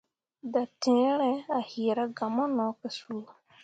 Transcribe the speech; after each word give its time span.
Dattǝǝre 0.53 1.31
a 1.57 1.59
yiira 1.69 2.05
gah 2.17 2.31
mo 2.55 2.65
ke 2.79 2.87
suu. 2.97 3.23